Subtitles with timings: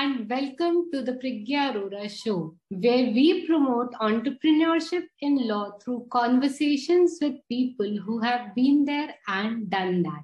[0.00, 7.18] and welcome to the Priggya Arora Show, where we promote entrepreneurship in law through conversations
[7.20, 10.22] with people who have been there and done that.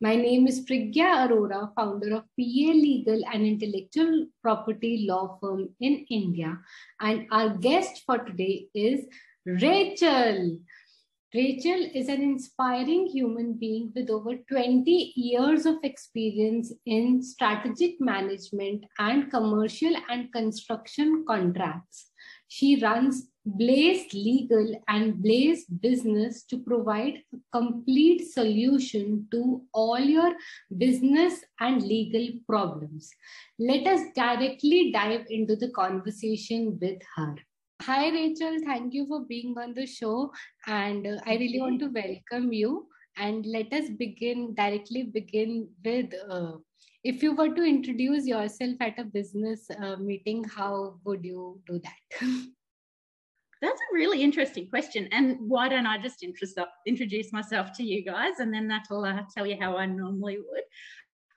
[0.00, 6.06] My name is Priggya Arora, founder of PA Legal and Intellectual Property Law Firm in
[6.08, 6.60] India.
[7.00, 9.06] And our guest for today is
[9.44, 10.60] Rachelle.
[11.32, 18.84] Rachelle is an inspiring human being with over 20 years of experience in strategic management
[18.98, 22.10] and commercial and construction contracts.
[22.48, 30.34] She runs Blaze Legal and Blaze Business to provide a complete solution to all your
[30.76, 33.08] business and legal problems.
[33.56, 37.36] Let us directly dive into the conversation with her.
[37.90, 38.60] Hi, Rachelle.
[38.64, 40.30] Thank you for being on the show.
[40.68, 42.86] And uh, I really want to welcome you.
[43.16, 46.52] And let us begin directly begin with uh,
[47.02, 51.80] if you were to introduce yourself at a business uh, meeting, how would you do
[51.80, 52.28] that?
[53.60, 55.08] That's a really interesting question.
[55.10, 56.24] And why don't I just
[56.86, 60.62] introduce myself to you guys and then that'll uh, tell you how I normally would.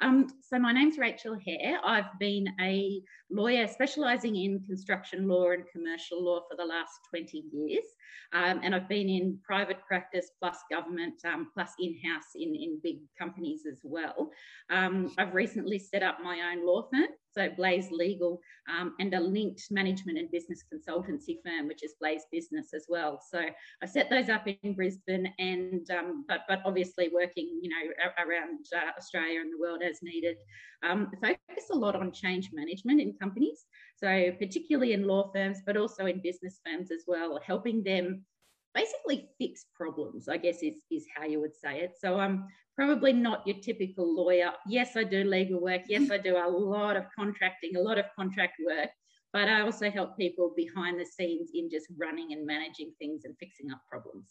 [0.01, 1.79] Um, so my name's Rachelle Hare.
[1.83, 7.43] I've been a lawyer specialising in construction law and commercial law for the last 20
[7.51, 7.85] years.
[8.33, 12.97] Um, and I've been in private practice plus government um, plus in-house in, in big
[13.17, 14.31] companies as well.
[14.69, 18.39] Um, I've recently set up my own law firm so Blaze Legal,
[18.69, 23.21] um, and a linked management and business consultancy firm, which is Blaze Business as well.
[23.31, 23.39] So
[23.81, 28.65] I set those up in Brisbane, and um, but but obviously working, you know, around
[28.75, 30.37] uh, Australia and the world as needed.
[30.83, 35.77] Um, focus a lot on change management in companies, so particularly in law firms, but
[35.77, 38.25] also in business firms as well, helping them
[38.73, 41.91] basically fix problems, I guess is, is how you would say it.
[41.99, 42.45] So I'm
[42.75, 44.51] probably not your typical lawyer.
[44.67, 45.81] Yes, I do legal work.
[45.87, 48.89] Yes, I do a lot of contracting, a lot of contract work,
[49.31, 53.35] but I also help people behind the scenes in just running and managing things and
[53.39, 54.27] fixing up problems.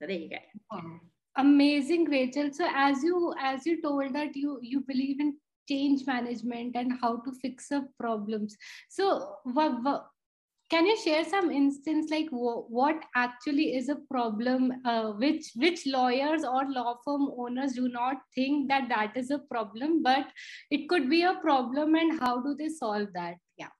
[0.00, 0.80] So there you go.
[1.36, 2.52] Amazing, Rachelle.
[2.52, 5.36] So as you as you told that you you believe in
[5.68, 8.56] change management and how to fix up problems.
[8.88, 10.06] So what, what
[10.72, 16.44] can you share some instance like what actually is a problem uh, which which lawyers
[16.44, 20.26] or law firm owners do not think that that is a problem but
[20.70, 23.34] it could be a problem and how do they solve that?
[23.58, 23.74] Yeah.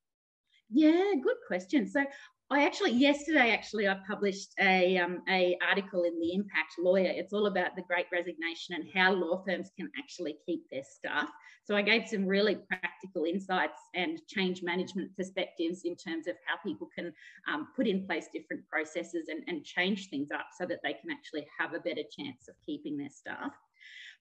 [0.70, 1.88] Yeah good question.
[1.88, 2.04] So
[2.52, 7.10] I actually yesterday actually I published a um, a article in the Impact Lawyer.
[7.10, 11.28] It's all about the Great Resignation and how law firms can actually keep their staff.
[11.64, 16.56] So I gave some really practical insights and change management perspectives in terms of how
[16.62, 17.14] people can
[17.50, 21.10] um, put in place different processes and, and change things up so that they can
[21.10, 23.52] actually have a better chance of keeping their staff.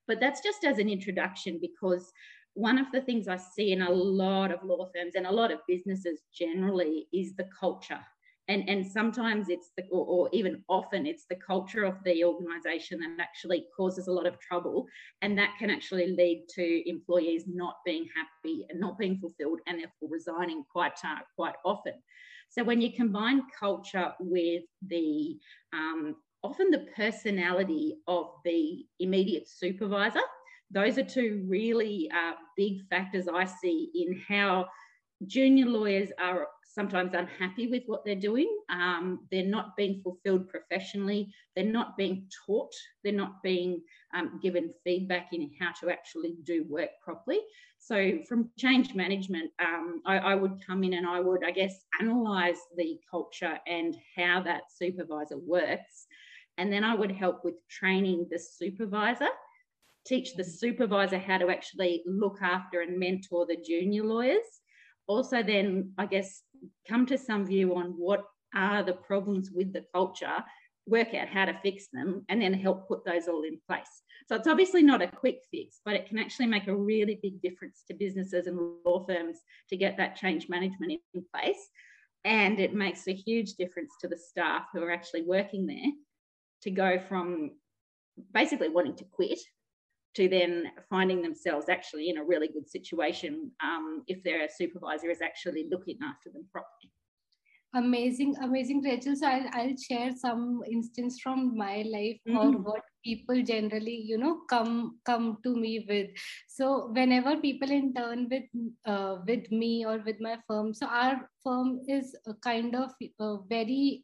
[0.08, 2.14] But that's just as an introduction because
[2.54, 5.52] one of the things I see in a lot of law firms and a lot
[5.52, 8.00] of businesses generally is the culture
[8.52, 13.00] and and sometimes it's the or, or, even often it's the culture of the organization
[13.00, 14.86] that actually causes a lot of trouble
[15.22, 19.80] and that can actually lead to employees not being happy and not being fulfilled and
[19.80, 21.94] therefore resigning quite uh, quite often.
[22.50, 25.38] So when you combine culture with the
[25.74, 30.22] um, often the personality of the immediate supervisor
[30.72, 34.66] those are two really uh, big factors i see in how
[35.28, 38.50] junior lawyers are sometimes unhappy with what they're doing.
[38.70, 41.34] Um, they're not being fulfilled professionally.
[41.56, 42.74] They're not being taught.
[43.04, 43.82] They're not being
[44.14, 47.40] um, given feedback in how to actually do work properly.
[47.80, 51.74] So, from change management, um, I, I, would come in and I would, I guess,
[52.00, 56.06] analyze the culture and how that supervisor works.
[56.58, 59.30] And then I would help with training the supervisor
[60.06, 64.62] teach the supervisor how to actually look after and mentor the junior lawyers
[65.08, 66.44] also then i guess
[66.88, 68.24] come to some view on what
[68.56, 70.44] are the problems with the culture
[70.88, 74.04] work out how to fix them and then help put those all in place.
[74.28, 77.42] So it's obviously not a quick fix but it can actually make a really big
[77.42, 79.40] difference to businesses and law firms
[79.70, 81.70] to get that change management in place.
[82.24, 85.92] And it makes a huge difference to the staff who are actually working there
[86.64, 87.52] to go from
[88.34, 89.40] basically wanting to quit
[90.16, 95.22] to then finding themselves actually in a really good situation um, if their supervisor is
[95.22, 96.92] actually looking after them properly.
[97.74, 99.16] Amazing, amazing, Rachelle.
[99.16, 102.38] So I'll, I'll share some instance from my life mm-hmm.
[102.38, 106.10] or what people generally, you know, come come to me with.
[106.50, 108.44] So whenever people intern with
[108.86, 112.92] uh, with me or with my firm, so our firm is a kind of
[113.22, 114.04] a very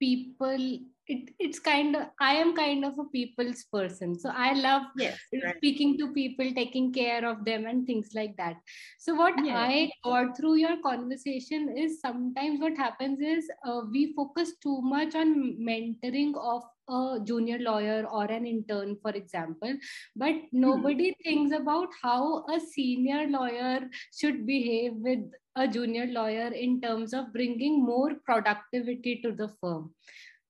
[0.00, 0.78] people
[1.08, 5.18] it, it's kind of i am kind of a people's person so i love yes,
[5.56, 8.56] speaking to people taking care of them and things like that
[8.98, 9.58] so what yeah.
[9.58, 15.14] i got through your conversation is sometimes what happens is uh, we focus too much
[15.14, 19.74] on mentoring of a junior lawyer or an intern for example
[20.14, 20.60] but hmm.
[20.60, 21.22] nobody hmm.
[21.22, 23.80] thinks about how a senior lawyer
[24.12, 25.20] should behave with
[25.56, 29.94] a junior lawyer in terms of bringing more productivity to the firm.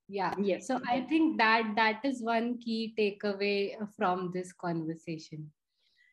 [0.09, 0.35] Yeah.
[0.39, 0.67] Yes.
[0.69, 5.51] So i think that that is one key takeaway from this conversation.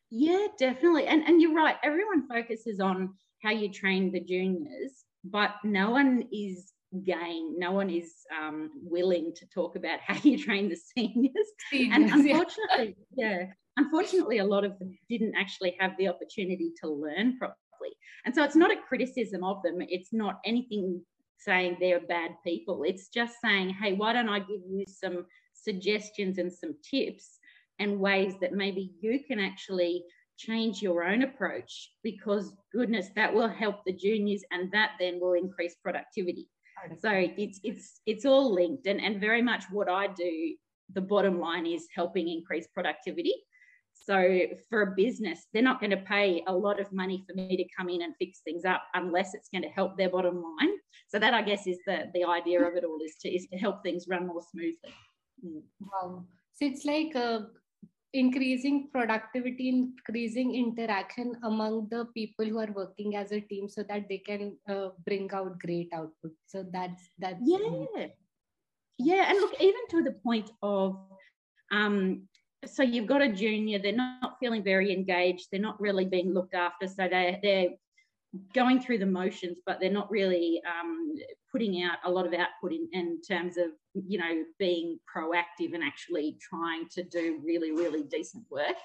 [0.10, 1.06] Yeah definitely.
[1.06, 1.78] And and you're right.
[1.84, 3.14] Everyone focuses on
[3.44, 6.74] how you train the juniors but no one is
[7.06, 7.56] game.
[7.58, 11.34] No one is um, willing to talk about how you train the seniors,
[11.72, 13.30] seniors and unfortunately yeah.
[13.30, 13.46] yeah
[13.78, 17.63] unfortunately a lot of them didn't actually have the opportunity to learn properly
[18.26, 19.78] and so it's not a criticism of them.
[19.80, 21.02] It's not anything
[21.38, 22.84] saying they're bad people.
[22.86, 27.40] It's just saying, hey, why don't I give you some suggestions and some tips
[27.80, 30.04] and ways that maybe you can actually
[30.38, 31.92] change your own approach?
[32.04, 36.48] Because goodness that will help the juniors and that then will increase productivity.
[37.00, 38.88] So it's it's it's all linked.
[38.88, 40.56] And and very much what i do
[40.94, 43.34] the bottom line is helping increase productivity
[43.94, 47.56] so for a business, they're not going to pay a lot of money for me
[47.56, 50.76] to come in and fix things up unless it's going to help their bottom line.
[51.08, 53.58] So that I guess is the the idea of it all is to is to
[53.58, 54.94] help things run more smoothly.
[55.46, 55.62] Mm.
[55.80, 56.26] Wow.
[56.54, 57.42] So it's like uh,
[58.14, 64.10] increasing productivity, increasing interaction among the people who are working as a team, so that
[64.10, 66.34] they can uh, bring out great output.
[66.48, 68.08] So that's that's yeah,
[68.98, 69.30] yeah.
[69.30, 70.98] And look, even to the point of
[71.72, 72.28] um,
[72.66, 76.54] so you've got a junior, they're not feeling very engaged, they're not really being looked
[76.54, 77.70] after, so they're, they're
[78.54, 81.14] going through the motions, but they're not really um,
[81.52, 85.84] putting out a lot of output in, in terms of, you know, being proactive and
[85.84, 88.76] actually trying to do really, really decent work.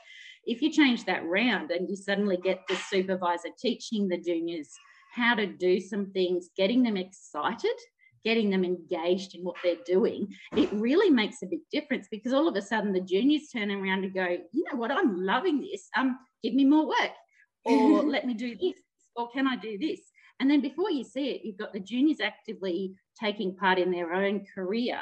[0.45, 4.71] If you change that round and you suddenly get the supervisor teaching the juniors
[5.15, 7.77] how to do some things, getting them excited,
[8.25, 12.49] getting them engaged in what they're doing, it really makes a big difference because all
[12.49, 15.89] of a sudden the juniors turn around and go, you know what, I'm loving this.
[15.97, 17.13] Um, give me more work,
[17.65, 18.75] or let me do this,
[19.17, 20.01] or can I do this?
[20.41, 24.13] And then before you see it, you've got the juniors actively taking part in their
[24.13, 24.99] own career.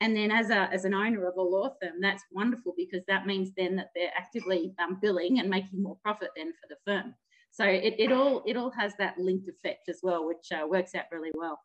[0.00, 3.26] And then as a as an owner of a law firm, that's wonderful because that
[3.26, 7.14] means then that they're actively um, billing and making more profit then for the firm.
[7.50, 10.94] So it, it all it all has that linked effect as well, which uh, works
[10.94, 11.58] out really well.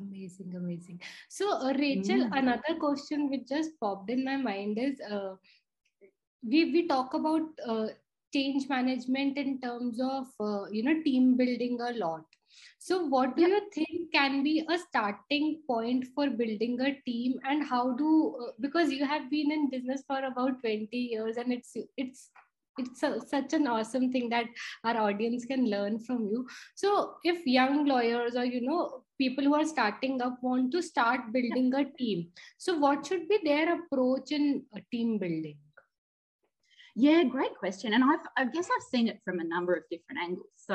[0.00, 1.00] Amazing, amazing.
[1.28, 2.38] So, uh, Rachelle, mm.
[2.38, 5.36] another question which just popped in my mind is uh,
[6.42, 7.86] we, we talk about uh,
[8.32, 12.24] change management in terms of, uh, you know, team building a lot.
[12.78, 17.66] So, what do you think can be a starting point for building a team, and
[17.66, 21.76] how do uh, because you have been in business for about twenty years, and it's
[21.96, 22.30] it's
[22.78, 24.46] it's a, such an awesome thing that
[24.84, 29.54] our audience can learn from you so if young lawyers or you know people who
[29.54, 32.28] are starting up want to start building a team.
[32.58, 35.58] So what should be their approach in uh, team building?
[36.94, 37.92] Yeah, great question.
[37.92, 40.48] And I've, I guess I've seen it from a number of different angles.
[40.56, 40.74] So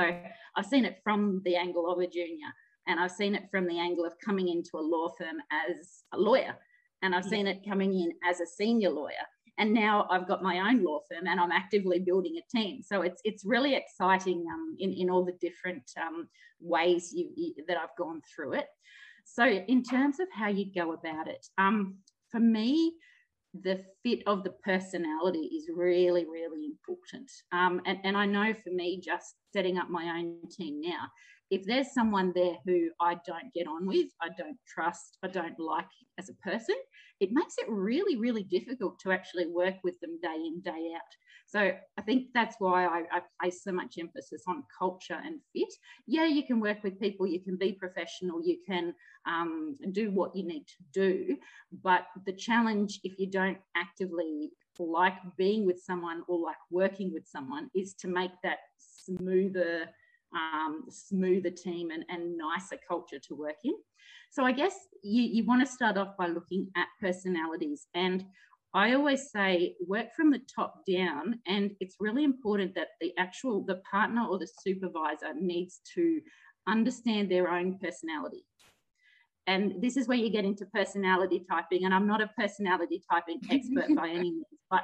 [0.56, 2.48] I've seen it from the angle of a junior,
[2.88, 6.18] and I've seen it from the angle of coming into a law firm as a
[6.18, 6.56] lawyer,
[7.02, 9.26] and I've seen it coming in as a senior lawyer
[9.62, 12.82] and now I've got my own law firm and I'm actively building a team.
[12.82, 16.28] So it's it's really exciting um, in in all the different um,
[16.60, 18.66] ways you, you, that I've gone through it.
[19.24, 21.98] So in terms of how you go about it, um,
[22.32, 22.96] for me,
[23.54, 27.30] the fit of the personality is really really important.
[27.52, 31.04] Um, and and I know for me, just setting up my own team now,
[31.52, 35.60] if there's someone there who I don't get on with, I don't trust, I don't
[35.60, 35.86] like
[36.18, 36.76] as a person,
[37.20, 41.02] it makes it really, really difficult to actually work with them day in, day out.
[41.46, 45.74] So I think that's why I, I, place so much emphasis on culture and fit.
[46.08, 48.94] Yeah, you can work with people, you can be professional, you can
[49.28, 51.38] um, do what you need to do.
[51.84, 57.28] But the challenge, if you don't actively like being with someone or like working with
[57.28, 59.90] someone, is to make that smoother
[60.36, 63.74] um, smoother team and, and nicer culture to work in.
[64.30, 67.88] So I guess you, you want to start off by looking at personalities.
[67.94, 68.26] And
[68.74, 71.40] I always say work from the top down.
[71.46, 76.22] And it's really important that the actual, the partner or the supervisor needs to
[76.68, 78.46] understand their own personality.
[79.48, 81.84] And this is where you get into personality typing.
[81.84, 84.84] And I'm not a personality typing expert by any means, but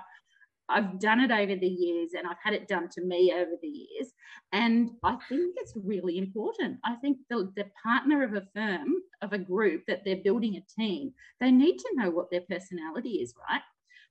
[0.69, 3.67] I've done it over the years and I've had it done to me over the
[3.67, 4.11] years.
[4.51, 6.77] And I think it's really important.
[6.83, 10.81] I think the, the partner of a firm, of a group that they're building a
[10.81, 13.61] team, they need to know what their personality is, right?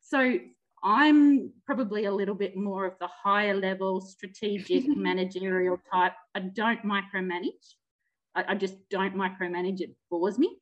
[0.01, 0.39] So
[0.83, 6.15] I'm probably a little bit more of the higher level strategic managerial type.
[6.35, 7.75] I don't micromanage.
[8.35, 9.81] I, I just don't micromanage.
[9.81, 10.59] It bores me.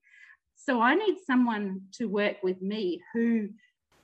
[0.57, 3.49] So I need someone to work with me who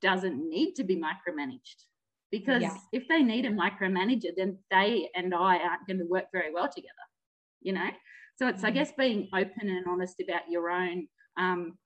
[0.03, 1.85] doesn't need to be micromanaged.
[2.31, 2.77] Because yeah.
[2.93, 6.69] if they need a micromanager, then they and I aren't going to work very well
[6.69, 6.89] together,
[7.61, 7.91] you know?
[8.37, 8.67] So it's, mm-hmm.
[8.67, 11.77] I guess, being open and honest about your own, um,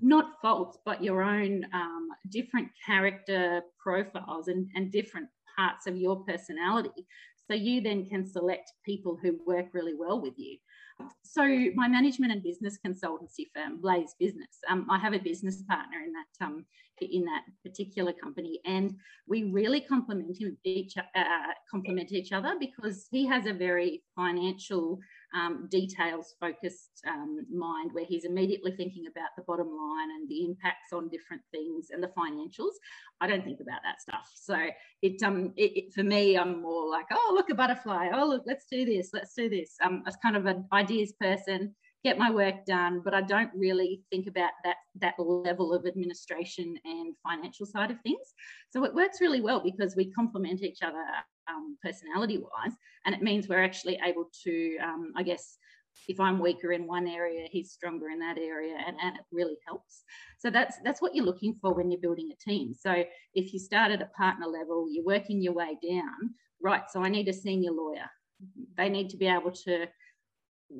[0.00, 6.24] not faults, but your own um, different character profiles and, and different parts of your
[6.24, 7.06] personality.
[7.50, 10.56] So you then can select people who work really well with you.
[11.22, 11.42] So
[11.74, 16.12] my management and business consultancy firm, Blaze Business, um, I have a business partner in
[16.12, 16.64] that um,
[17.00, 18.94] in that particular company, and
[19.26, 21.24] we really complement each uh,
[21.70, 24.98] complement each other because he has a very financial
[25.34, 30.44] um, details focused um, mind where he's immediately thinking about the bottom line and the
[30.44, 32.74] impacts on different things and the financials.
[33.20, 34.30] I don't think about that stuff.
[34.34, 34.56] So
[35.02, 38.10] it, um, it, it for me, I'm more like, oh, look, a butterfly.
[38.12, 39.10] Oh, look, let's do this.
[39.12, 39.76] Let's do this.
[39.82, 41.74] Um, as kind of an ideas person
[42.04, 46.76] get my work done, but I don't really think about that that level of administration
[46.84, 48.34] and financial side of things.
[48.70, 51.04] So it works really well because we complement each other
[51.48, 55.58] um, personality wise, and it means we're actually able to, um, I guess,
[56.08, 59.56] if I'm weaker in one area, he's stronger in that area, and, and it really
[59.66, 60.04] helps.
[60.38, 62.74] So that's that's what you're looking for when you're building a team.
[62.74, 66.82] So if you start at a partner level, you're working your way down, right?
[66.90, 68.08] So I need a senior lawyer.
[68.76, 69.86] They need to be able to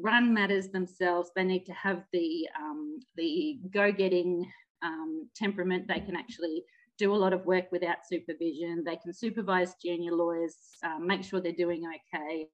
[0.01, 1.31] run matters themselves.
[1.37, 4.51] They need to have the um, the go-getting
[4.83, 5.87] um, temperament.
[5.89, 6.65] They can actually
[6.99, 8.85] do a lot of work without supervision.
[8.85, 11.85] They can supervise junior lawyers, um, make sure they're doing
[12.15, 12.49] okay.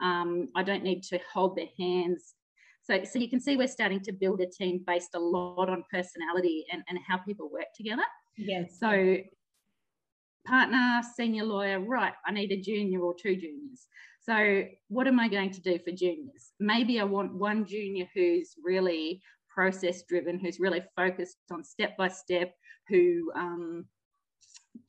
[0.00, 2.34] Um, I don't need to hold their hands.
[2.82, 5.84] So, so you can see we're starting to build a team based a lot on
[5.90, 8.04] personality and, and how people work together.
[8.36, 8.78] Yes.
[8.80, 9.18] So
[10.46, 13.86] partner, senior lawyer, right, I need a junior or two juniors.
[14.20, 16.52] So, what am I going to do for juniors?
[16.58, 22.08] Maybe I want one junior who's really process driven, who's really focused on step by
[22.08, 22.52] step,
[22.88, 23.84] who um,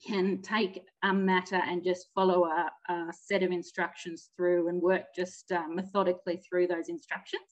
[0.06, 5.04] can take a matter and just follow a, a, set of instructions through and work
[5.16, 7.44] just uh, methodically through those instructions.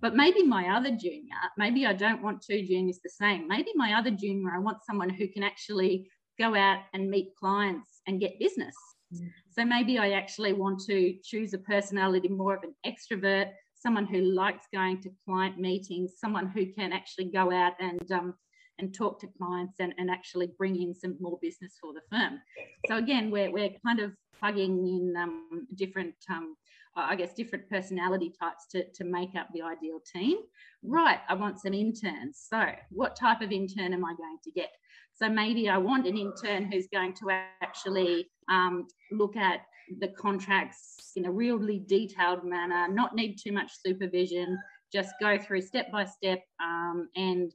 [0.00, 3.48] But maybe my other junior, maybe I don't want two juniors the same.
[3.48, 6.08] Maybe my other junior, I want someone who can actually
[6.38, 8.74] go out and meet clients and get business.
[9.12, 9.28] Mm.
[9.50, 14.20] So maybe I actually want to choose a personality more of an extrovert, someone who
[14.20, 18.34] likes going to client meetings, someone who can actually go out and um,
[18.78, 22.40] and talk to clients and, and actually bring in some more business for the firm.
[22.86, 26.56] So again, we're, we're kind of plugging in um, different, um,
[26.94, 30.38] I guess, different personality types to, to make up the ideal team.
[30.82, 32.46] Right, I want some interns.
[32.48, 34.70] So what type of intern am I going to get?
[35.14, 37.30] So maybe I want an intern who's going to
[37.60, 39.62] actually um, look at
[40.00, 44.58] the contracts in a really detailed manner, not need too much supervision,
[44.92, 47.52] just go through step by step um, and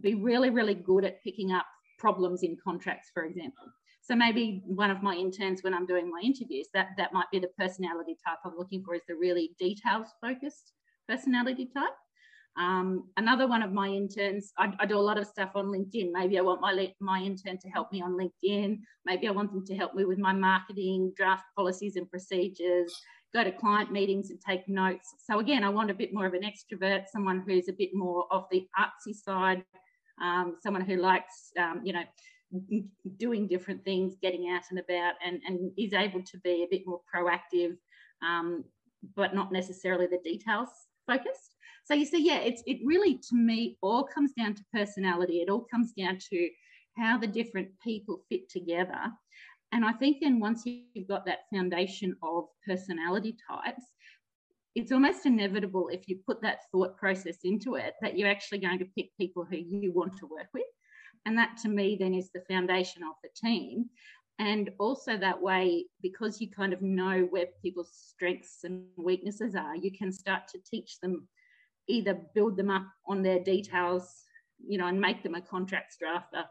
[0.00, 1.66] be really, really good at picking up
[1.98, 3.64] problems in contracts, for example.
[4.02, 7.38] So maybe one of my interns when I'm doing my interviews, that, that might be
[7.38, 10.72] the personality type I'm looking for is the really details focused
[11.08, 11.92] personality type.
[12.56, 16.12] Um, another one of my interns, I, I, do a lot of stuff on LinkedIn.
[16.12, 18.78] Maybe I want my, my intern to help me on LinkedIn.
[19.04, 22.94] Maybe I want them to help me with my marketing, draft policies and procedures,
[23.34, 25.14] go to client meetings and take notes.
[25.28, 28.26] So again, I want a bit more of an extrovert, someone who's a bit more
[28.30, 29.64] of the artsy side,
[30.20, 32.04] um, someone who likes, um, you know,
[33.16, 36.82] doing different things, getting out and about, and, and is able to be a bit
[36.86, 37.76] more proactive,
[38.22, 38.64] um,
[39.16, 40.68] but not necessarily the details
[41.06, 41.56] focused.
[41.84, 45.40] So you see, yeah, it's it really to me all comes down to personality.
[45.40, 46.48] It all comes down to
[46.96, 49.12] how the different people fit together.
[49.72, 53.82] And I think then once you've got that foundation of personality types,
[54.74, 58.78] it's almost inevitable if you put that thought process into it that you're actually going
[58.78, 60.64] to pick people who you want to work with.
[61.26, 63.86] And that to me then is the foundation of the team.
[64.38, 69.76] And also that way, because you kind of know where people's strengths and weaknesses are,
[69.76, 71.28] you can start to teach them
[71.86, 74.24] either build them up on their details,
[74.66, 76.44] you know, and make them a contracts drafter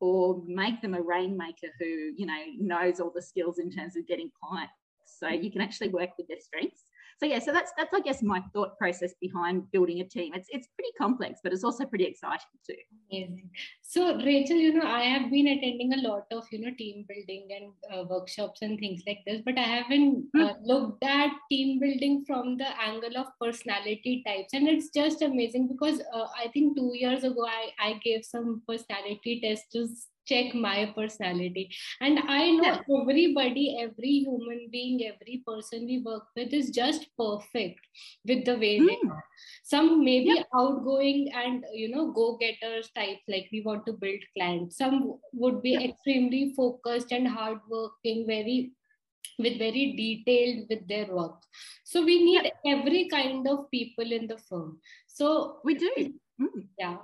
[0.00, 4.06] or make them a rainmaker who, you know, knows all the skills in terms of
[4.06, 4.72] getting clients.
[5.06, 6.84] So you can actually work with their strengths.
[7.18, 10.34] So yeah, so that's that's I guess my thought process behind building a team.
[10.34, 12.74] It's it's pretty complex, but it's also pretty exciting too.
[13.10, 13.50] Amazing.
[13.80, 17.48] So Rachelle, you know, I have been attending a lot of you know team building
[17.56, 20.64] and uh, workshops and things like this, but I haven't uh, hmm.
[20.64, 26.02] looked at team building from the angle of personality types, and it's just amazing because
[26.12, 29.88] uh, I think two years ago I I gave some personality tests to
[30.26, 31.70] check my personality.
[32.00, 37.80] And i know everybody every human being every person we work with is just perfect
[38.24, 38.86] with the way mm.
[38.86, 39.10] they hmm.
[39.10, 39.24] are.
[39.64, 44.78] Some may be outgoing and you know go-getters type like we want to build clients.
[44.78, 48.72] Some would be extremely focused and hardworking very
[49.38, 51.42] with very detailed with their work.
[51.84, 54.80] So we need every kind of people in the firm.
[55.06, 55.92] So we do.
[56.40, 56.66] mm.
[56.78, 56.96] yeah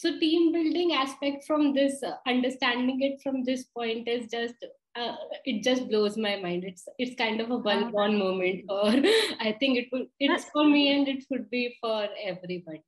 [0.00, 4.54] so team building aspect from this uh, understanding it from this point is just
[4.96, 5.14] uh,
[5.44, 8.88] it just blows my mind it's it's kind of a bulb on moment or
[9.48, 12.82] i think it will it's for me and it would be for everybody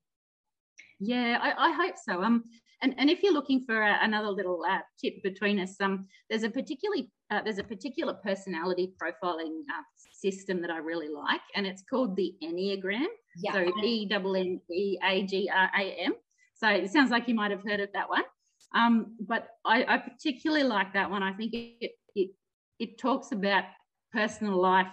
[1.00, 2.45] yeah I, I hope so um
[2.81, 6.45] and, and if you're looking for a, another little uh, tip between us um there's
[6.45, 11.66] a particularly uh, there's a particular personality profiling uh, system that I really like, and
[11.66, 13.07] it's called the Enneagram.
[13.38, 13.52] Yeah.
[13.54, 16.12] So E W N E A G R A M.
[16.62, 18.23] So it sounds like you might have heard of that one.
[18.75, 21.23] Um, but I, I, particularly like that one.
[21.23, 22.31] I think it, it,
[22.78, 23.64] it talks about
[24.12, 24.87] personal life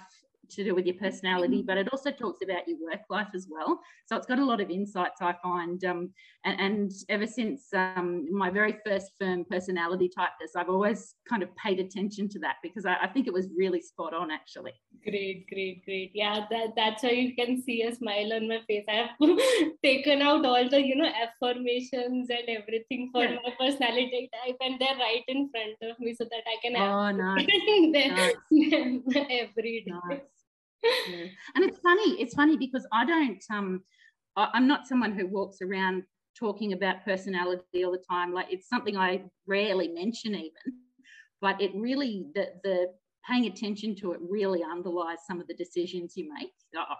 [0.49, 3.79] to do with your personality, but it also talks about your work life as well.
[4.05, 5.83] So it's got a lot of insights I find.
[5.85, 6.13] Um,
[6.45, 11.43] and, and, ever since um, my very first firm personality type test, I've always kind
[11.43, 14.73] of paid attention to that because I, I, think it was really spot on actually.
[15.03, 16.11] Great, great, great.
[16.13, 18.85] Yeah, that, that's how you can see a smile on my face.
[18.87, 19.09] I have
[19.83, 23.37] taken out all the, you know, affirmations and everything for yeah.
[23.43, 26.89] my personality type and they're right in front of me so that I can have
[26.89, 27.47] oh, nice.
[28.51, 29.15] nice.
[29.29, 29.91] every day.
[30.09, 30.38] Nice
[30.83, 31.25] yeah.
[31.55, 33.83] And it's funny, it's funny because I don't um
[34.35, 36.03] I'm not someone who walks around
[36.37, 38.33] talking about personality all the time.
[38.33, 40.51] Like it's something I rarely mention even,
[41.41, 42.87] but it really the the
[43.29, 46.51] paying attention to it really underlies some of the decisions you make.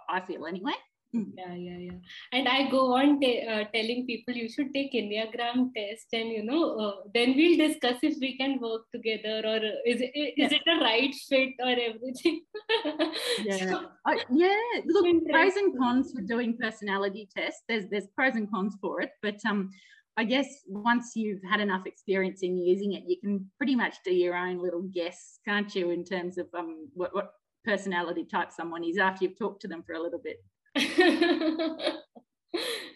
[0.08, 0.74] I feel anyway.
[1.12, 1.24] Hmm.
[1.36, 1.98] yeah yeah yeah
[2.32, 6.44] and i go on t- uh, telling people you should take enneagram test and you
[6.44, 10.48] know uh, then we'll discuss if we can work together or is it is yeah.
[10.52, 12.42] it a right fit or everything
[13.44, 14.56] yeah so, uh, yeah
[14.86, 19.10] look pros and cons for doing personality tests there's there's pros and cons for it
[19.20, 19.68] but um
[20.16, 24.12] I guess once you've had enough experience in using it, you can pretty much do
[24.12, 27.32] your own little guess, can't you, in terms of um, what, what
[27.64, 30.44] personality type someone is after you've talked to them for a little bit.
[30.76, 31.96] yeah,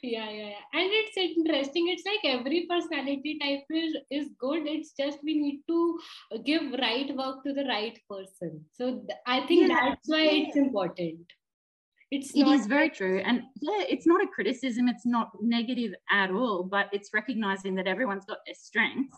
[0.03, 0.63] yeah, yeah.
[0.73, 1.89] And it's interesting.
[1.89, 4.67] It's like every personality type is, is good.
[4.67, 5.99] It's just we need to
[6.45, 8.65] give right work to the right person.
[8.73, 10.47] So th- I think yeah, that's why yeah.
[10.47, 11.27] it's important.
[12.11, 13.23] It's it is very true.
[13.25, 17.89] And yeah, it's not a criticism, it's not negative at all, but it's recognizing that
[17.89, 19.17] everyone's got their strengths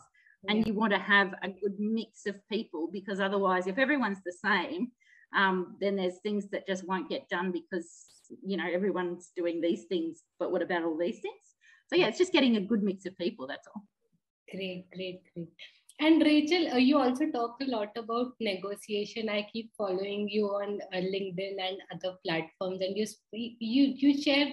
[0.49, 4.33] and you want to have a good mix of people because otherwise, if everyone's the
[4.33, 4.92] same,
[5.37, 9.85] um, then there's things that just won't get done because you know everyone's doing these
[9.85, 11.47] things but what about all these things?
[11.89, 13.83] So yeah it's just getting a good mix of people that's all.
[14.51, 15.49] Great great great.
[15.99, 19.29] And rachelle uh, you also talk a lot about negotiation.
[19.31, 24.49] I keep following you on uh, linkedin and other platforms and you you you share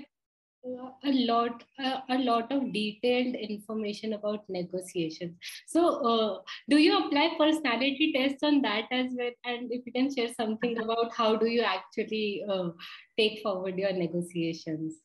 [0.65, 5.35] a lot uh, a lot of detailed information about negotiations.
[5.67, 9.31] So uh, do you apply personality tests on that as well?
[9.45, 12.69] And if you can share something about how do you actually uh,
[13.17, 14.95] take forward your negotiations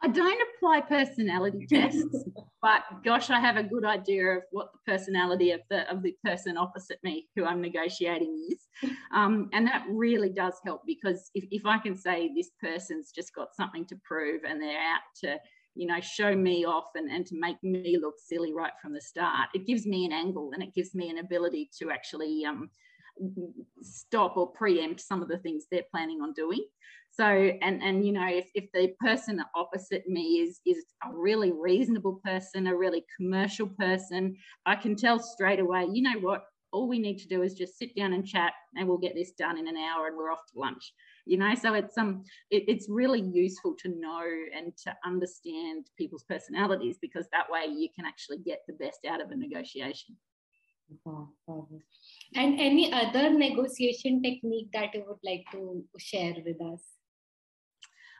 [0.00, 2.24] I don't apply personality tests,
[2.62, 6.14] but gosh, I have a good idea of what the personality of the of the
[6.24, 11.44] person opposite me who I'm negotiating is, um, and that really does help because if,
[11.50, 15.36] if I can say this person's just got something to prove and they're out to
[15.74, 19.00] you know show me off and, and to make me look silly right from the
[19.00, 22.70] start, it gives me an angle and it gives me an ability to actually um,
[23.82, 26.64] stop or preempt some of the things they're planning on doing.
[27.18, 31.50] So, and and you know, if, if the person opposite me is is a really
[31.52, 36.86] reasonable person, a really commercial person, I can tell straight away, you know what, all
[36.86, 39.58] we need to do is just sit down and chat and we'll get this done
[39.58, 40.92] in an hour and we're off to lunch
[41.28, 41.54] you know?
[41.54, 44.26] So it's um it, it's really useful to know
[44.56, 49.20] and to understand people's personalities because that way you can actually get the best out
[49.20, 50.16] of a negotiation.
[52.34, 56.82] And any other negotiation technique that you would like to share with us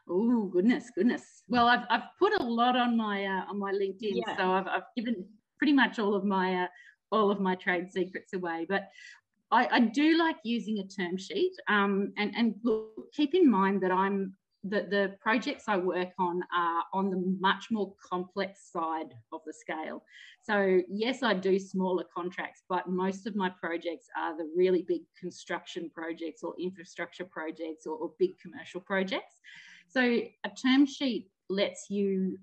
[0.08, 1.42] Oh goodness, goodness.
[1.48, 4.36] Well, I've, I've put a lot on my uh, on my LinkedIn, yeah.
[4.36, 5.24] so I've, I've given
[5.58, 6.66] pretty much all of my uh,
[7.10, 8.66] all of my trade secrets away.
[8.68, 8.88] But
[9.50, 11.52] I, I, do like using a term sheet.
[11.68, 16.42] Um, and, and look, keep in mind that I'm that the projects I work on
[16.54, 20.02] are on the much more complex side of the scale.
[20.42, 25.02] So yes, I do smaller contracts, but most of my projects are the really big
[25.18, 29.36] construction projects or infrastructure projects or, or big commercial projects.
[29.88, 32.38] So a term sheet lets you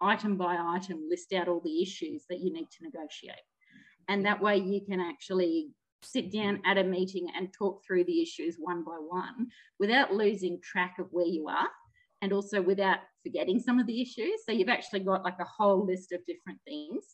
[0.00, 3.36] item by item list out all the issues that you need to negotiate.
[4.08, 5.70] And that way you can actually
[6.02, 10.60] sit down at a meeting and talk through the issues one by one without losing
[10.62, 11.68] track of where you are
[12.22, 14.40] and also without forgetting some of the issues.
[14.44, 17.04] So you've actually got like a whole list of different things.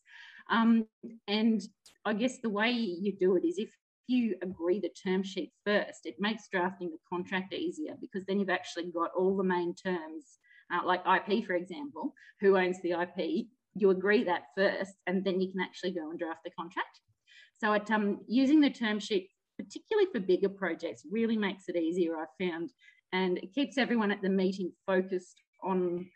[0.50, 0.86] Um,
[1.26, 1.62] and
[2.04, 3.70] I guess the way you do it is if
[4.06, 8.50] you agree the term sheet first, it makes drafting the contract easier because then you've
[8.50, 10.38] actually got all the main terms,
[10.72, 13.46] uh, like IP, for example, who owns the IP.
[13.74, 17.00] You agree that first, and then you can actually go and draft the contract.
[17.58, 22.16] So it, um, using the term sheet, particularly for bigger projects, really makes it easier,
[22.16, 22.70] I found,
[23.12, 26.06] and it keeps everyone at the meeting focused on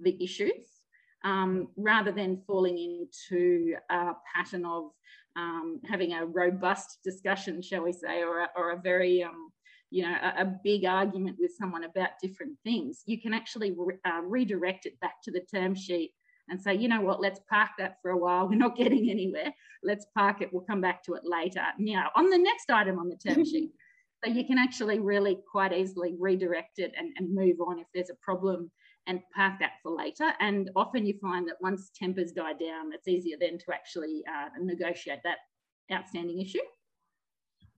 [0.00, 0.78] the issues
[1.24, 4.90] um, rather than falling into a pattern of
[5.38, 9.52] um, having a robust discussion, shall we say, or a, or a very um,
[9.90, 13.94] you know, a, a, big argument with someone about different things, you can actually re
[14.04, 16.12] uh, redirect it back to the term sheet
[16.48, 18.48] and say, you know what, let's park that for a while.
[18.48, 19.52] We're not getting anywhere.
[19.82, 20.52] Let's park it.
[20.52, 21.64] We'll come back to it later.
[21.78, 23.70] Now, on the next item on the term sheet.
[24.24, 28.10] So you can actually really quite easily redirect it and, and move on if there's
[28.10, 28.68] a problem
[29.08, 30.32] and park that for later.
[30.40, 34.48] And often you find that once tempers die down, it's easier then to actually uh,
[34.60, 35.38] negotiate that
[35.92, 36.60] outstanding issue.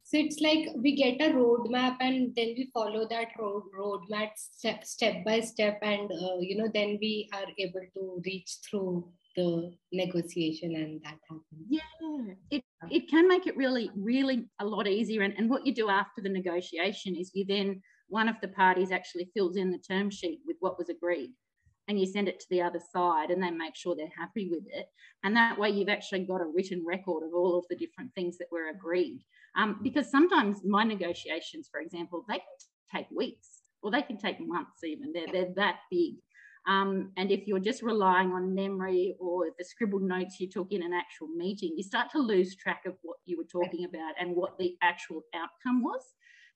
[0.02, 4.84] So it's like we get a roadmap and then we follow that road roadmap step,
[4.84, 9.72] step by step, and uh, you know then we are able to reach through the
[9.92, 11.66] negotiation and that happens.
[11.68, 15.22] Yeah, it, it can make it really, really a lot easier.
[15.22, 18.92] And, and what you do after the negotiation is you then, one of the parties
[18.92, 21.30] actually fills in the term sheet with what was agreed
[21.90, 24.62] and you send it to the other side and they make sure they're happy with
[24.68, 24.86] it.
[25.24, 28.38] And that way you've actually got a written record of all of the different things
[28.38, 29.24] that were agreed.
[29.56, 33.48] Um, because sometimes my negotiations, for example, they can take weeks
[33.82, 35.12] or they can take months even.
[35.12, 36.14] They're, they're that big.
[36.68, 40.82] Um, and if you're just relying on memory or the scribbled notes you took in
[40.82, 44.36] an actual meeting, you start to lose track of what you were talking about and
[44.36, 46.02] what the actual outcome was.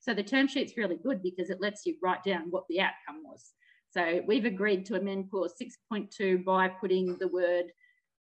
[0.04, 3.22] So the term sheet's really good because it lets you write down what the outcome
[3.24, 3.52] was.
[3.90, 5.54] So we've agreed to amend clause
[5.90, 7.72] 6.2 by putting the word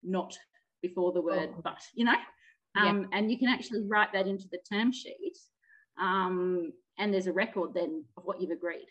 [0.02, 0.36] not
[0.82, 1.60] before the word oh.
[1.64, 2.16] but, you know?
[2.78, 3.18] Um, yeah.
[3.18, 5.38] And you can actually write that into the term sheet.
[5.98, 8.88] Um, and there's a record then of what you've agreed.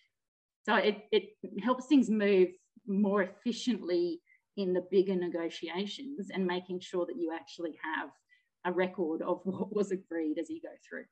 [0.64, 1.30] So it, it
[1.64, 2.50] helps things move
[2.88, 4.20] more efficiently
[4.58, 8.10] in the bigger negotiations and making sure that you actually have
[8.66, 11.06] a record of what was agreed as you go through.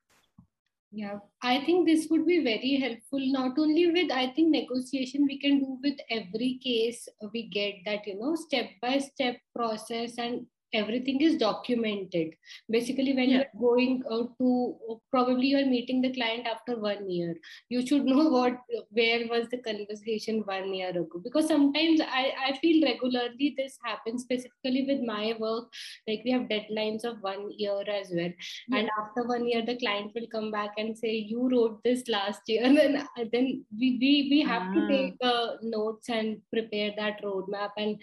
[0.97, 5.37] Yeah, I think this would be very helpful, not only with, I think, negotiation we
[5.39, 10.47] can do with every case we get that, you know, step by step process and
[10.73, 12.33] everything is documented.
[12.69, 13.37] Basically when yeah.
[13.37, 17.35] you're going uh, to probably you're meeting the client after one year.
[17.69, 18.57] You should know what
[18.91, 21.21] where was the conversation one year ago.
[21.23, 25.65] Because sometimes i i feel regularly this happens specifically with my work.
[26.07, 28.31] Like we have deadlines of one year as well.
[28.67, 28.79] Yeah.
[28.79, 32.41] and after one year the client will come back and say you wrote this last
[32.47, 32.63] year.
[32.67, 34.73] And then then we we, we have ah.
[34.73, 37.71] to take uh, notes and prepare that roadmap.
[37.77, 38.01] And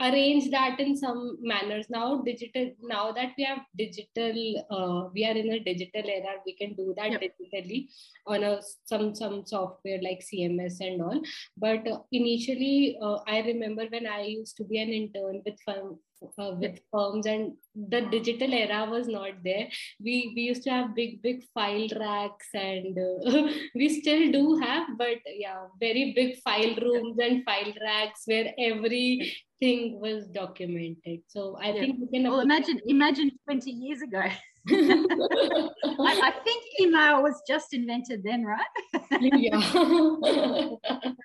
[0.00, 4.36] arrange that in some manners now digital now that we have digital
[4.70, 7.22] uh, we are in a digital era we can do that yep.
[7.22, 7.86] digitally
[8.26, 11.20] on a some some software like cms and all
[11.56, 15.98] but uh, initially uh, i remember when i used to be an intern with firm,
[16.38, 19.68] uh, with firms and the digital era was not there
[20.00, 24.86] we we used to have big big file racks and uh, we still do have
[24.98, 31.20] but yeah very big file rooms and file racks where everything was documented.
[31.28, 31.80] So I yeah.
[31.80, 32.30] think we can.
[32.30, 34.22] Well, imagine imagine twenty years ago.
[34.70, 38.64] I, I, think email was just invented then, right?
[39.20, 39.60] yeah.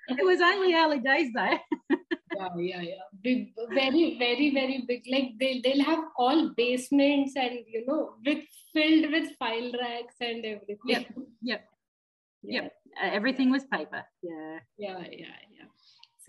[0.08, 1.56] it was only early days though.
[2.40, 3.04] Yeah, yeah, yeah.
[3.22, 5.04] Big, very, very, very big.
[5.10, 10.44] Like they they'll have all basements and you know with filled with file racks and
[10.44, 10.78] everything.
[10.86, 11.06] Yep.
[11.42, 11.68] Yep.
[12.42, 12.62] Yeah.
[12.62, 12.72] Yep.
[13.02, 14.04] Uh, everything was paper.
[14.22, 14.58] Yeah.
[14.78, 14.98] Yeah.
[15.10, 15.36] Yeah.
[15.58, 15.70] Yeah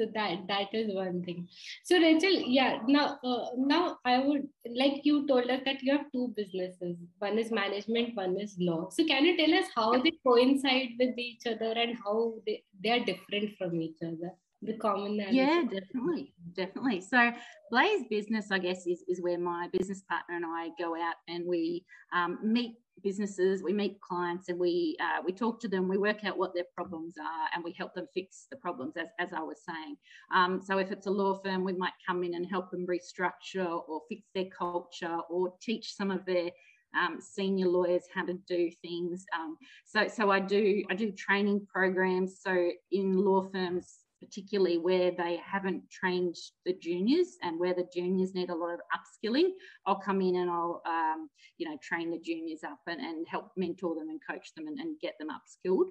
[0.01, 1.47] so that that is one thing
[1.83, 4.47] so rachelle yeah now uh, now i would
[4.81, 6.95] like you told us that you have two businesses
[7.25, 11.17] one is management one is law so can you tell us how they coincide with
[11.17, 15.35] each other and how they, they are different from each other the common narrative.
[15.35, 17.01] Yeah, definitely, definitely.
[17.01, 17.31] So
[17.71, 21.45] Blaze Business, I guess, is, is where my business partner and I go out and
[21.45, 25.87] we um, meet businesses, we meet clients, and we uh, we talk to them.
[25.87, 28.95] We work out what their problems are, and we help them fix the problems.
[28.97, 29.97] As, as I was saying,
[30.33, 33.81] um, so if it's a law firm, we might come in and help them restructure
[33.87, 36.51] or fix their culture or teach some of their
[36.95, 39.25] um, senior lawyers how to do things.
[39.37, 42.39] Um, so, so I do I do training programs.
[42.41, 48.33] So in law firms, particularly where they haven't trained the juniors and where the juniors
[48.33, 49.49] need a lot of upskilling,
[49.85, 53.51] I'll come in and I'll, um, you know, train the juniors up and, and help
[53.57, 55.89] mentor them and coach them and, and get them upskilled.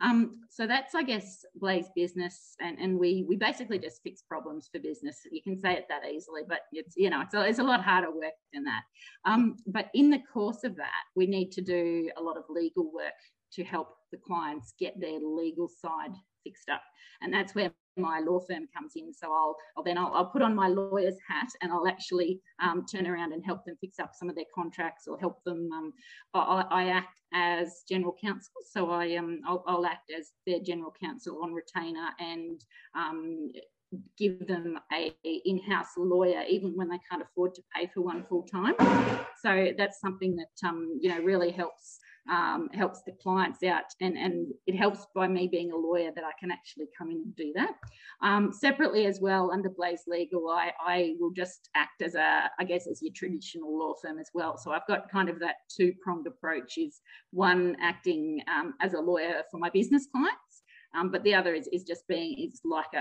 [0.00, 2.54] Um, so that's, I guess, Blaze Business.
[2.60, 5.20] And, and we, we basically just fix problems for business.
[5.32, 7.82] You can say it that easily, but it's, you know, it's a, it's a lot
[7.82, 8.82] harder work than that.
[9.24, 12.92] Um, but in the course of that, we need to do a lot of legal
[12.92, 13.14] work
[13.54, 16.82] to help the clients get their legal side fixed up.
[17.22, 19.12] And that's where my law firm comes in.
[19.12, 22.86] So I'll, I'll then I'll, I'll, put on my lawyer's hat and I'll actually um,
[22.86, 25.68] turn around and help them fix up some of their contracts or help them.
[25.72, 25.92] Um,
[26.34, 30.94] I, I, act as general counsel, so I um I'll, I'll, act as their general
[31.02, 32.60] counsel on retainer and
[32.94, 33.50] um,
[34.16, 38.24] give them a, a, in-house lawyer even when they can't afford to pay for one
[38.28, 38.74] full time.
[39.42, 44.16] So that's something that um, you know really helps um, helps the clients out and,
[44.16, 47.36] and it helps by me being a lawyer that I can actually come in and
[47.36, 47.74] do that.
[48.22, 52.64] Um, separately as well, under Blaze Legal, I, I will just act as a, I
[52.64, 54.56] guess, as your traditional law firm as well.
[54.56, 59.42] So I've got kind of that two-pronged approach is one acting um, as a lawyer
[59.50, 60.62] for my business clients
[60.94, 62.98] um, but the other is, is just being is like a,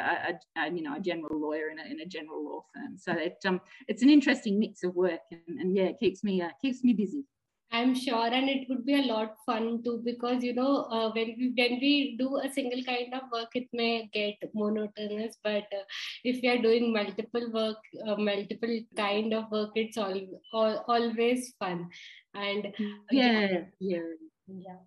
[0.58, 2.97] a, a, you know a general lawyer in a, in a general law firm.
[2.97, 6.41] So it um, it's an interesting mix of work and, and yeah, it keeps me
[6.41, 7.23] uh, keeps me busy.
[7.71, 11.36] I'm sure, and it would be a lot fun too because you know uh, when
[11.38, 15.38] we when we do a single kind of work, it may get monotonous.
[15.43, 15.86] But uh,
[16.23, 17.77] if we are doing multiple work,
[18.08, 20.19] uh, multiple kind of work, it's all,
[20.51, 21.89] all always fun.
[22.34, 22.73] And
[23.12, 24.10] yeah, yeah,
[24.47, 24.82] yeah.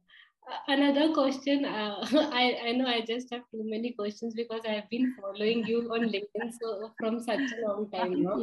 [0.66, 1.64] Another question.
[1.64, 5.82] Uh, I I know I just have too many questions because I've been following you
[5.94, 8.42] on LinkedIn so from such a long time now.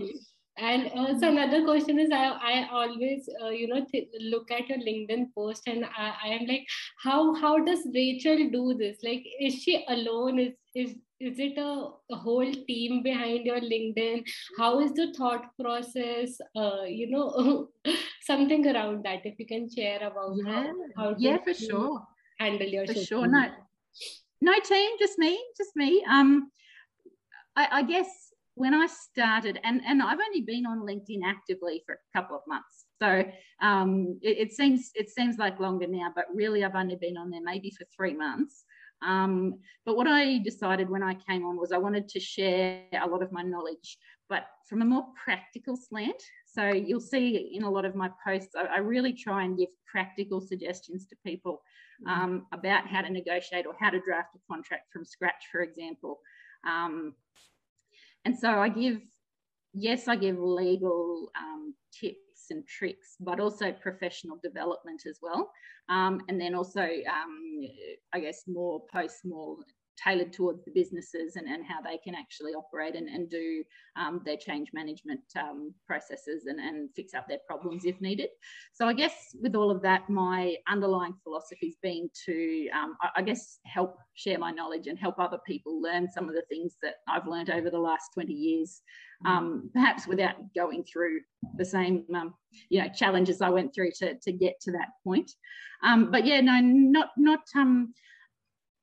[0.61, 4.67] And uh, so another question is, I, I always, uh, you know, th- look at
[4.67, 6.65] your LinkedIn post and I, I am like,
[7.01, 8.97] how how does Rachelle do this?
[9.03, 10.39] Like, is she alone?
[10.39, 14.23] Is is is it a, a whole team behind your LinkedIn?
[14.57, 16.37] How is the thought process?
[16.55, 17.69] Uh, you know,
[18.21, 19.25] something around that.
[19.25, 22.01] If you can share about yeah, how, how yeah, for sure,
[22.39, 23.27] handle your for sure.
[23.27, 23.49] No,
[24.41, 26.03] no team, just me, just me.
[26.09, 26.51] Um,
[27.55, 28.07] I, I guess
[28.59, 32.41] when I started, and, and I've only been on LinkedIn actively for a couple of
[32.45, 32.87] months.
[33.01, 33.23] So
[33.61, 37.29] um, it, it, seems it seems like longer now, but really I've only been on
[37.29, 38.65] there maybe for three months.
[39.01, 43.07] Um, but what I decided when I came on was I wanted to share a
[43.07, 46.21] lot of my knowledge, but from a more practical slant.
[46.45, 49.69] So you'll see in a lot of my posts, I, I really try and give
[49.89, 51.61] practical suggestions to people
[52.09, 56.19] um, about how to negotiate or how to draft a contract from scratch, for example.
[56.67, 57.13] Um,
[58.25, 58.99] and so I give,
[59.73, 65.51] yes, I give legal um, tips and tricks, but also professional development as well.
[65.89, 67.61] Um, and then also, um,
[68.13, 69.57] I guess, more post more
[70.03, 73.63] tailored towards the businesses and, and how they can actually operate and, and do
[73.95, 78.29] um, their change management um, processes and, and fix up their problems if needed.
[78.73, 83.09] So I guess with all of that, my underlying philosophy has been to, um, I,
[83.17, 86.75] I, guess, help share my knowledge and help other people learn some of the things
[86.81, 88.81] that I've learned over the last 20 years,
[89.25, 91.19] um, perhaps without going through
[91.55, 92.33] the same, um,
[92.69, 95.31] you know, challenges I went through to, to get to that point.
[95.83, 97.39] Um, but yeah, no, not, not,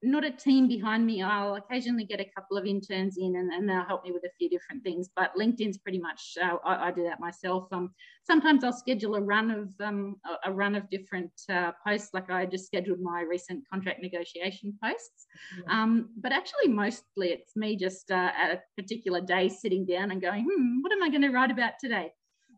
[0.02, 1.22] not a team behind me.
[1.22, 4.30] I'll occasionally get a couple of interns in and, and they'll help me with a
[4.38, 5.08] few different things.
[5.16, 7.66] But LinkedIn's pretty much, uh, I, I, do that myself.
[7.72, 7.92] Um,
[8.24, 12.44] sometimes I'll schedule a run of um, a, run of different uh, posts, like I
[12.44, 15.26] just scheduled my recent contract negotiation posts.
[15.66, 15.82] Yeah.
[15.82, 20.20] Um, but actually, mostly it's me just uh, at a particular day sitting down and
[20.20, 22.12] going, hmm, what am I going to write about today?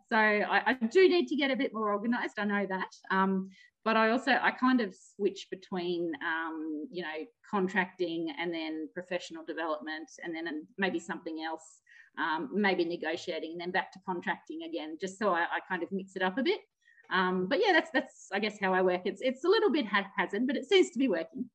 [0.08, 2.38] So I, I, do need to get a bit more organized.
[2.38, 2.88] I know that.
[3.10, 3.50] Um,
[3.88, 7.18] but I also I kind of switch between um, you know
[7.50, 11.80] contracting and then professional development and then maybe something else,
[12.18, 15.90] um, maybe negotiating and then back to contracting again, just so I, I kind of
[15.90, 16.60] mix it up a bit.
[17.10, 19.06] Um, but yeah, that's that's I guess how I work.
[19.06, 21.48] It's it's a little bit haphazard, but it seems to be working.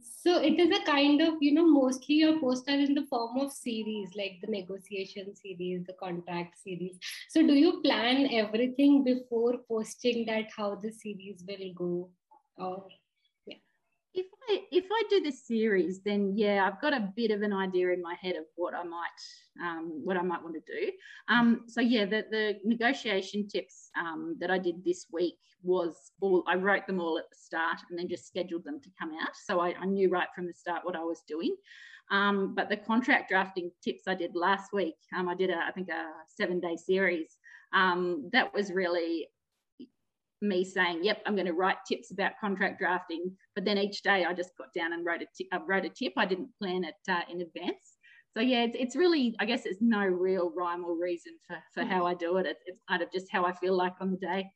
[0.00, 3.38] So it is a kind of you know mostly your posts are in the form
[3.38, 6.98] of series like the negotiation series, the contract series.
[7.28, 12.10] So do you plan everything before posting that how the series will go,
[12.56, 12.88] or
[14.14, 17.52] if I if I do the series, then yeah, I've got a bit of an
[17.52, 19.20] idea in my head of what I might
[19.62, 20.92] um, what I might want to do.
[21.28, 26.44] Um, so yeah, the the negotiation tips um, that I did this week was all
[26.46, 29.30] I wrote them all at the start and then just scheduled them to come out.
[29.46, 31.54] So I, I knew right from the start what I was doing.
[32.10, 35.72] Um, but the contract drafting tips I did last week, um, I did a I
[35.72, 37.36] think a seven day series.
[37.72, 39.28] Um, that was really
[40.42, 44.24] me saying, "Yep, I'm going to write tips about contract drafting." But then each day,
[44.24, 45.48] I just got down and wrote a tip.
[45.52, 46.12] I wrote a tip.
[46.16, 47.98] I didn't plan it uh, in advance.
[48.34, 51.84] So yeah, it's, it's really, I guess, it's no real rhyme or reason for for
[51.84, 52.46] how I do it.
[52.46, 54.50] It's, it's kind of just how I feel like on the day.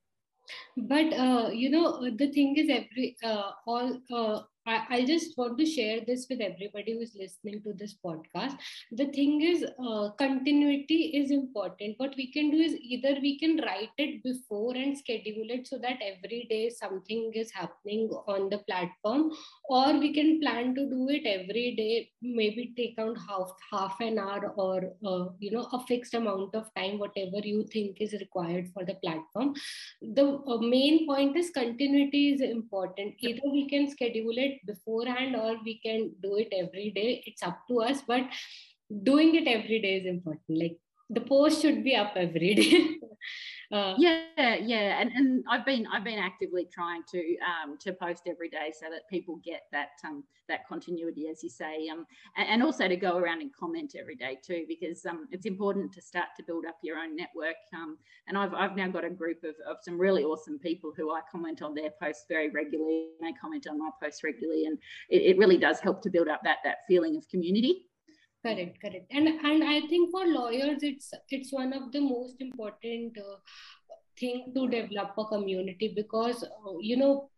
[0.76, 5.58] But uh, you know, the thing is, every uh, all uh, I, I just want
[5.58, 8.56] to share this with everybody who's listening to this podcast.
[8.90, 11.94] The thing is, uh, continuity is important.
[11.98, 15.78] What we can do is either we can write it before and schedule it so
[15.78, 19.30] that every day something is happening on the platform,
[19.68, 22.10] or we can plan to do it every day.
[22.20, 26.74] Maybe take out half half an hour or uh, you know a fixed amount of
[26.74, 29.54] time, whatever you think is required for the platform.
[30.02, 33.14] The uh, main point is continuity is important.
[33.20, 37.58] Either we can schedule it beforehand or we can do it every day it's up
[37.68, 38.24] to us but
[39.02, 40.58] doing it every day is important.
[40.58, 40.76] Like
[41.10, 42.96] the post should be up every day
[43.72, 48.22] uh, yeah yeah and, and i've been i've been actively trying to um, to post
[48.26, 52.48] every day so that people get that um, that continuity as you say um, and,
[52.48, 56.00] and, also to go around and comment every day too because um, it's important to
[56.00, 57.98] start to build up your own network um,
[58.28, 61.20] and I've, I've now got a group of, of some really awesome people who I
[61.30, 64.78] comment on their posts very regularly and they comment on my posts regularly and
[65.10, 67.86] it, it really does help to build up that that feeling of community
[68.46, 69.06] correct correct.
[69.10, 73.36] And and i think for lawyers it's it's one of the most important uh,
[74.18, 77.30] thing to develop a community because uh, you know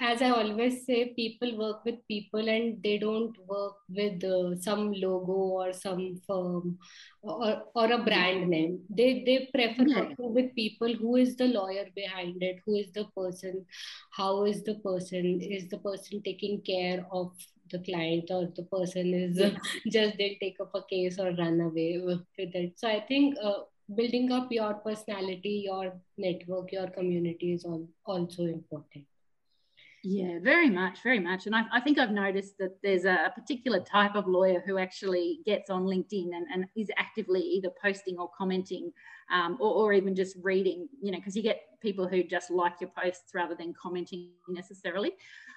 [0.00, 4.92] as i always say people work with people and they don't work with uh, some
[4.92, 6.78] logo or some firm
[7.22, 10.00] or, or a brand name they they prefer yeah.
[10.00, 13.64] working with people who is the lawyer behind it who is the person
[14.10, 17.32] how is the person is the person taking care of
[17.70, 19.36] the client or the person is
[19.90, 22.78] just they'll take up a case or run away with it.
[22.78, 23.60] So I think uh,
[23.94, 29.06] building up your personality, your network, your community is all, also important.
[30.08, 31.46] Yeah, very much, very much.
[31.46, 35.40] And I, I, think I've noticed that there's a particular type of lawyer who actually
[35.44, 38.92] gets on LinkedIn and, and is actively either posting or commenting
[39.32, 42.74] um, or, or, even just reading, you know, because you get people who just like
[42.80, 45.10] your posts rather than commenting necessarily.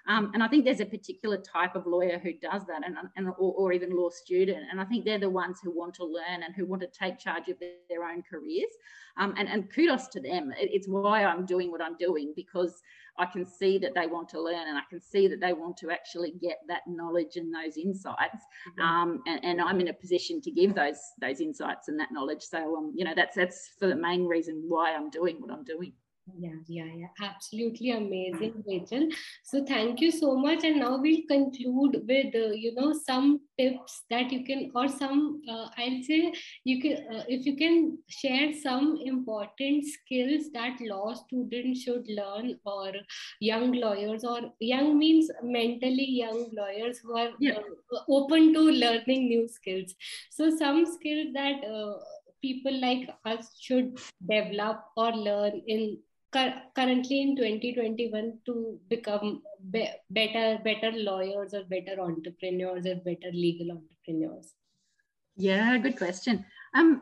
[0.08, 3.28] Um, and I think there's a particular type of lawyer who does that, and, and
[3.28, 4.66] or, or, even law student.
[4.72, 7.20] And I think they're the ones who want to learn and who want to take
[7.20, 8.72] charge of their, own careers.
[9.18, 10.52] Um, and, and kudos to them.
[10.58, 12.82] It's why I'm doing what I'm doing because
[13.20, 15.78] I can see that they want to learn and I can see that they want
[15.78, 18.44] to actually get that knowledge and those insights.
[18.80, 18.82] Mm-hmm.
[18.82, 22.42] Um, and, and, I'm in a position to give those those insights and that knowledge.
[22.42, 25.66] So um, you know that's that's for the main reason why I'm doing what I'm
[25.66, 25.94] doing
[26.38, 27.08] yeah yeah yeah.
[27.22, 29.12] Absolutely amazing rachelle.
[29.44, 30.64] So thank you so much.
[30.64, 35.42] And now we'll conclude with uh, you know some tips that you can or some
[35.50, 41.14] uh, i'll say you can uh, if you can share some important skills that law
[41.14, 42.94] students should learn or
[43.40, 47.60] young lawyers or young means mentally young lawyers who are yeah.
[47.94, 49.96] Uh, open to learning new skills.
[50.30, 51.94] So some skills that uh,
[52.42, 55.98] people like us should develop or learn in
[56.32, 63.72] currently in 2021 to become be- better better lawyers or better entrepreneurs or better legal
[63.72, 64.54] entrepreneurs?
[65.36, 66.46] Yeah good question.
[66.74, 67.02] Um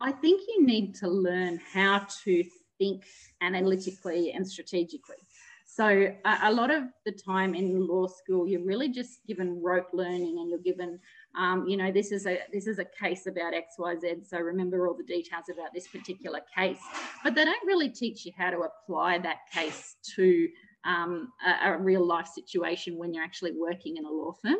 [0.00, 2.44] i think you need to learn how to
[2.78, 3.04] think
[3.40, 5.22] analytically and strategically.
[5.64, 5.86] So
[6.24, 10.38] a, a lot of the time in law school you're really just given rote learning
[10.38, 10.98] and you're given
[11.36, 14.14] um, you know, this is a this is a case about X, Y, Z.
[14.24, 16.80] So remember all the details about this particular case.
[17.24, 20.48] But they don't really teach you how to apply that case to
[20.84, 24.56] um, a, a, real life situation when you're actually working in a law firm.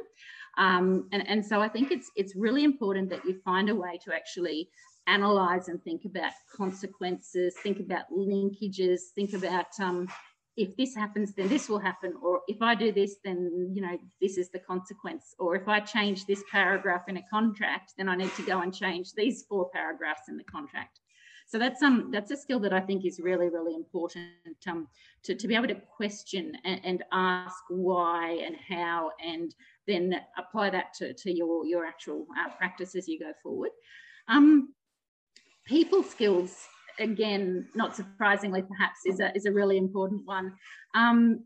[0.56, 3.98] Um, and, and so I think it's it's really important that you find a way
[4.04, 4.70] to actually
[5.06, 10.08] analyze and think about consequences, think about linkages, think about um,
[10.56, 12.14] if this happens, then this will happen.
[12.22, 15.34] Or if I do this, then, you know, this is the consequence.
[15.38, 18.74] Or if I change this paragraph in a contract, then I need to go and
[18.74, 21.00] change these four paragraphs in the contract.
[21.46, 24.30] So that's um that's a skill that I think is really really important
[24.66, 24.88] um,
[25.24, 29.54] to, to be able to question and, and ask why and how and
[29.86, 33.70] then apply that to, to your your actual uh, practice as you go forward.
[34.29, 34.72] Um,
[35.66, 36.56] people skills
[36.98, 40.52] again, not surprisingly, perhaps is a, is a really important one.
[40.94, 41.44] Um,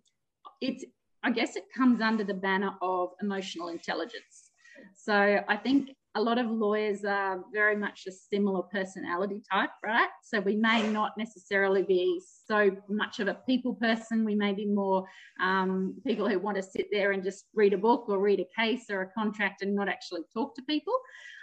[0.61, 0.85] it's
[1.23, 4.51] I guess it comes under the banner of emotional intelligence.
[4.95, 10.09] So I think a lot of lawyers are very much a similar personality type, right?
[10.23, 14.25] So we may not necessarily be so much of a people person.
[14.25, 15.07] We may be more
[15.43, 18.47] um, people who want to sit there and just read a book or read a
[18.59, 20.95] case or a contract and not actually talk to people.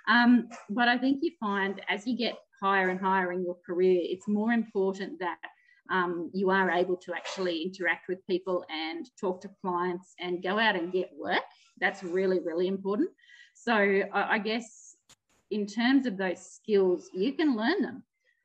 [0.07, 3.99] Um, but I think you find as you get higher and higher in your career,
[4.13, 5.37] it's more important that
[5.91, 10.57] um, you are able to actually interact with people and talk to clients and go
[10.57, 11.47] out and get work.
[11.81, 13.09] That's really, really important.
[13.53, 14.95] So I, I guess
[15.51, 18.03] in terms of those skills, you can learn them.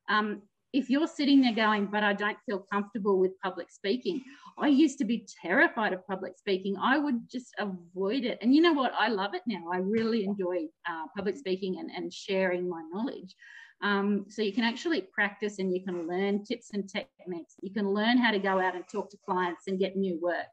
[0.09, 0.43] Um,
[0.73, 4.21] if you're sitting there going, but I don't feel comfortable with public speaking,
[4.59, 6.77] I used to be terrified of public speaking.
[6.77, 8.39] I would just avoid it.
[8.43, 8.93] And you know what?
[8.99, 9.64] I love it now.
[9.73, 13.35] I really enjoy uh, public speaking and, and sharing my knowledge.
[13.83, 17.55] Um, so you can actually practice and you can learn tips and techniques.
[17.62, 20.47] You can learn how to go out and talk to clients and get new work.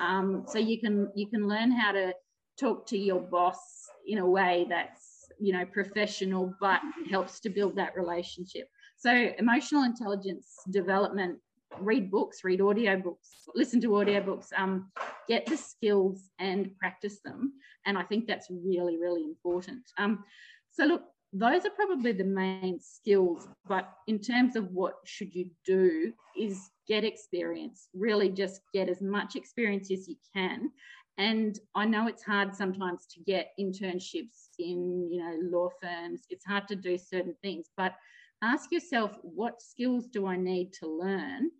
[0.00, 2.12] Um, so you can you can learn how to
[2.58, 7.76] talk to your boss in a way that's you know professional but helps to build
[7.76, 11.38] that relationship so emotional intelligence development
[11.80, 14.90] read books read audio books listen to audio books um,
[15.28, 17.52] get the skills and practice them
[17.86, 20.22] and i think that's really really important um,
[20.70, 21.02] so look
[21.32, 26.70] those are probably the main skills but in terms of what should you do is
[26.86, 30.70] get experience really just get as much experience as you can
[31.18, 36.22] and I know it's hard sometimes to get internships in, you know, law firms.
[36.30, 37.94] It's hard to do certain things, but
[38.42, 41.50] ask yourself, what skills do I need to learn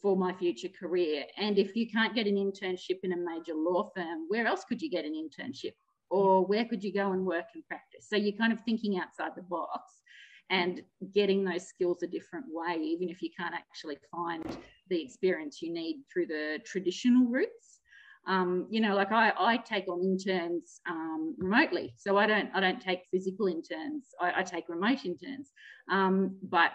[0.00, 1.24] for my future career?
[1.36, 4.80] And if you can't get an internship in a major law firm, where else could
[4.80, 5.74] you get an internship?
[6.10, 8.06] Or where could you go and work and practice?
[8.08, 10.02] So you're kind of thinking outside the box
[10.50, 10.82] and
[11.14, 14.44] getting those skills a different way, even if you can't actually find
[14.88, 17.80] the experience you need through the traditional routes
[18.26, 22.60] um, you know, like I, I take on interns um, remotely, so I don't I
[22.60, 24.08] don't take physical interns.
[24.20, 25.52] I, I take remote interns,
[25.90, 26.70] um, but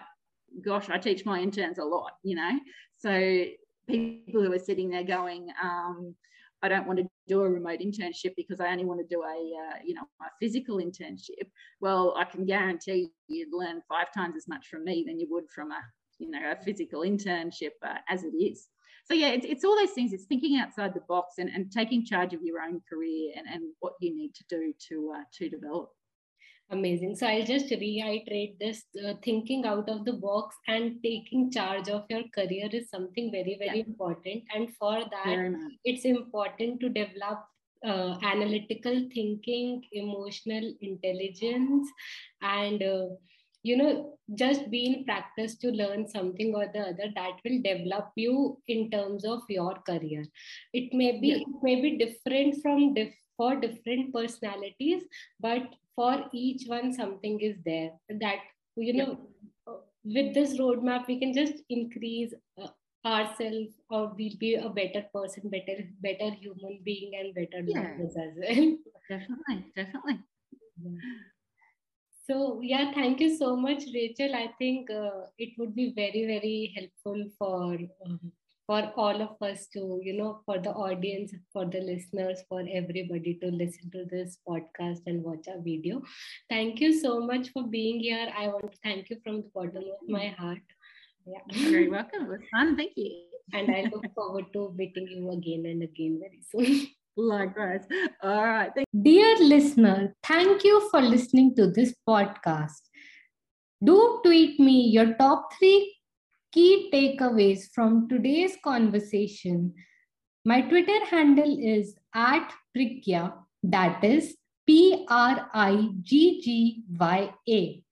[0.64, 2.12] gosh, I teach my interns a lot.
[2.24, 2.50] You know,
[2.98, 3.44] so
[3.88, 6.14] people who are sitting there going, um,
[6.62, 9.26] I don't want to do a remote internship because I only want to do a
[9.26, 11.48] uh, you know a physical internship.
[11.80, 15.50] Well, I can guarantee you'd learn five times as much from me than you would
[15.54, 15.80] from a
[16.18, 18.68] you know a physical internship uh, as it is
[19.04, 22.04] so yeah it's, it's all those things it's thinking outside the box and, and taking
[22.04, 25.48] charge of your own career and, and what you need to do to uh, to
[25.48, 25.90] develop
[26.70, 31.88] amazing so i'll just reiterate this uh, thinking out of the box and taking charge
[31.88, 33.84] of your career is something very very yeah.
[33.86, 35.54] important and for that
[35.84, 37.44] it's important to develop
[37.84, 41.88] uh, analytical thinking emotional intelligence
[42.42, 43.06] and uh,
[43.62, 48.10] you know just be in practice to learn something or the other that will develop
[48.16, 50.24] you in terms of your career
[50.72, 51.36] it may be yeah.
[51.36, 55.02] it may be different from dif- for different personalities
[55.40, 58.38] but for each one something is there that
[58.76, 59.32] you know yeah.
[60.14, 62.32] With this roadmap we can just increase
[62.62, 62.68] uh,
[63.04, 67.96] ourselves or we'll be a better person better better human being and better yeah.
[68.04, 68.76] as well
[69.08, 70.20] definitely definitely
[70.80, 71.00] yeah.
[72.26, 74.34] So yeah, thank you so much, Rachelle.
[74.34, 78.32] I think uh, it would be very, very helpful for um,
[78.66, 83.34] for all of us to, you know, for the audience, for the listeners, for everybody
[83.42, 86.02] to listen to this podcast and watch our video.
[86.50, 88.28] Thank you so much for being here.
[88.36, 90.58] I want to thank you from the bottom of my heart.
[91.26, 91.38] Yeah.
[91.50, 92.22] You're very welcome.
[92.24, 92.76] It was fun.
[92.76, 93.22] Thank you.
[93.52, 96.88] and I look forward to meeting you again and again very soon.
[97.16, 97.84] Likewise.
[98.22, 98.70] All right.
[98.74, 102.82] Thank- Dear listener, thank you for listening to this podcast.
[103.84, 105.95] Do tweet me your top three
[106.56, 109.74] key takeaways from today's conversation.
[110.46, 114.36] My Twitter handle is at Priggya, that is
[114.66, 117.82] P R I G G Y A.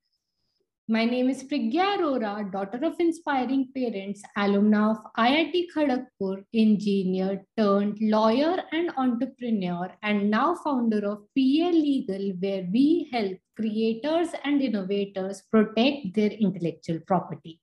[0.88, 7.98] My name is Priggya Arora, daughter of inspiring parents, alumna of IIT Kharagpur, engineer turned
[8.00, 15.42] lawyer and entrepreneur, and now founder of PA Legal, where we help creators and innovators
[15.50, 17.60] protect their intellectual property.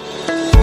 [0.00, 0.59] Thank you.